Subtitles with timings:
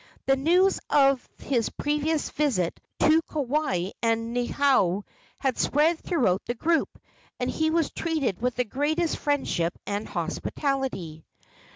[0.25, 5.03] The news of his previous visit to Kauai and Niihau
[5.37, 6.99] had spread throughout the group,
[7.39, 11.23] and he was treated with the greatest friendship and hospitality.